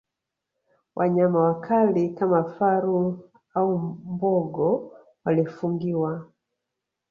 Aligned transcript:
Wanyama 0.95 1.39
wakali 1.45 2.03
kama 2.09 2.43
faru 2.43 3.29
na 3.55 3.65
mbogo 4.13 4.97
walifungiwa 5.25 6.25